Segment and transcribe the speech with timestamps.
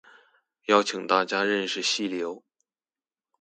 [0.65, 2.43] 邀請大家認識溪流